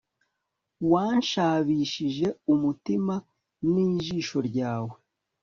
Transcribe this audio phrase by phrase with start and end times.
[0.91, 3.15] wanshabishije umutima
[3.71, 4.95] n ijisho ryawe